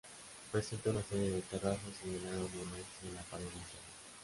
Presenta 0.51 0.89
una 0.89 1.03
serie 1.03 1.29
de 1.29 1.41
terrazas 1.43 1.77
en 2.05 2.15
el 2.15 2.23
lado 2.23 2.37
noroeste 2.55 3.05
de 3.07 3.13
la 3.13 3.21
pared 3.29 3.45
interna. 3.45 3.87